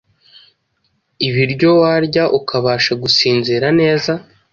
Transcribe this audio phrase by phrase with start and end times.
[1.27, 4.11] ibiryo warya ukabasha gusinzira neza.